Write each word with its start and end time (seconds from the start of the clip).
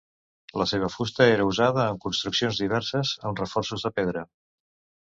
La 0.61 0.65
seva 0.71 0.89
fusta 0.93 1.27
era 1.35 1.45
usada 1.49 1.85
en 1.91 2.01
construccions 2.07 2.63
diverses, 2.65 3.13
amb 3.31 3.45
reforços 3.47 3.89
de 3.89 3.95
pedra. 4.01 4.27